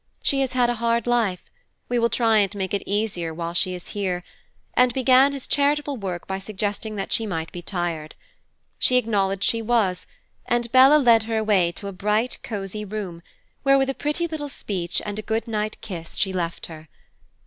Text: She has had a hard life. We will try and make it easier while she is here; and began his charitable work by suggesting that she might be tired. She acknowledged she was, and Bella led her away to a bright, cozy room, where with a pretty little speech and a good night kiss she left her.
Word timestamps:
She 0.23 0.41
has 0.41 0.53
had 0.53 0.67
a 0.67 0.73
hard 0.81 1.05
life. 1.05 1.43
We 1.87 1.99
will 1.99 2.09
try 2.09 2.39
and 2.39 2.55
make 2.55 2.73
it 2.73 2.81
easier 2.87 3.35
while 3.35 3.53
she 3.53 3.75
is 3.75 3.89
here; 3.89 4.23
and 4.73 4.91
began 4.95 5.31
his 5.31 5.45
charitable 5.45 5.95
work 5.95 6.25
by 6.25 6.39
suggesting 6.39 6.95
that 6.95 7.13
she 7.13 7.27
might 7.27 7.51
be 7.51 7.61
tired. 7.61 8.15
She 8.79 8.95
acknowledged 8.97 9.43
she 9.43 9.61
was, 9.61 10.07
and 10.47 10.71
Bella 10.71 10.97
led 10.97 11.21
her 11.29 11.37
away 11.37 11.71
to 11.73 11.87
a 11.87 11.91
bright, 11.93 12.39
cozy 12.41 12.83
room, 12.83 13.21
where 13.61 13.77
with 13.77 13.91
a 13.91 13.93
pretty 13.93 14.25
little 14.25 14.49
speech 14.49 15.03
and 15.05 15.19
a 15.19 15.21
good 15.21 15.47
night 15.47 15.79
kiss 15.81 16.17
she 16.17 16.33
left 16.33 16.65
her. 16.65 16.89